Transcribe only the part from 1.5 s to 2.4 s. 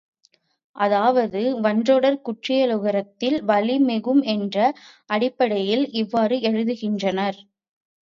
வன்றொடர்க்